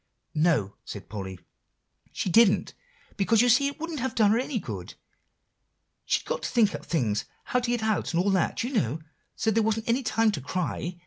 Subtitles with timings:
[0.33, 1.37] "No," said Polly,
[2.11, 2.73] "she didn't,
[3.17, 4.95] because you see it wouldn't have done any good,
[6.05, 8.99] she'd got to think up things, how to get out, and all that, you know,
[9.35, 10.97] so there wasn't any time to cry.